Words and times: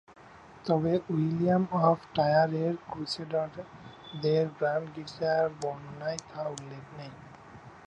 তবে, 0.65 0.93
William 1.09 1.63
of 1.83 1.99
Tyre 2.15 2.51
এর 2.63 2.75
ক্রুসেডারদের 2.89 4.45
গ্র্যান্ড 4.57 4.87
গির্জার 4.95 5.45
বর্ণনায়, 5.61 6.19
তা 6.29 6.41
উল্লেখ 6.47 6.83
নেই। 6.97 7.13